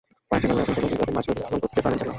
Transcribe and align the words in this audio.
বাণিজ্যিকভাবে 0.29 0.61
এখন 0.63 0.73
কেবল 0.75 0.87
তিন 0.91 0.95
প্রজাতির 0.97 1.15
মাছ 1.17 1.25
নদী 1.29 1.33
থেকে 1.35 1.45
আহরণ 1.47 1.59
করতে 1.63 1.79
পারেন 1.83 1.97
জেলেরা। 1.99 2.09